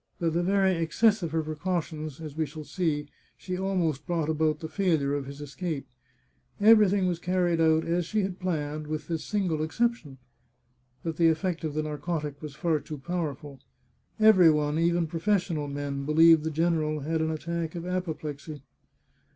[0.19, 3.05] By the very excess of her precautions, as we shall see,
[3.37, 5.85] she almost brought about the failure of his escape.
[6.59, 10.17] Everything was carried out as she had planned, with this single exception—
[11.03, 13.59] that the effect of the narcotic was far too powerful.
[14.19, 18.63] Every one, even professional men, believed the general had an attack of apoplexy.